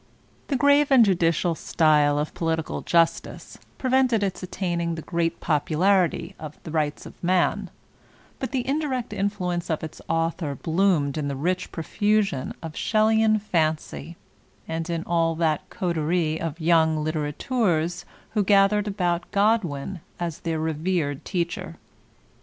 [0.47, 6.33] The grave and judicial style of "Political Justice*' pre vented its attaining the great popularity
[6.39, 7.67] of "The Rights of Man/'
[8.39, 14.17] but the indirect inffaience of its author bloomed in the rich profusion of Shelleyan fancy,
[14.67, 20.57] and in all that coterie of young litterateurs who gathered about C^'d win as their
[20.59, 21.75] revered teacher.